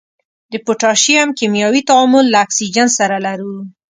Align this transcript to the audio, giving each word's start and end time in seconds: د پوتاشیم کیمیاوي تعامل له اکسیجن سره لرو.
د 0.51 0.53
پوتاشیم 0.65 1.27
کیمیاوي 1.39 1.81
تعامل 1.89 2.25
له 2.33 2.37
اکسیجن 2.45 2.87
سره 2.97 3.15
لرو. 3.25 3.55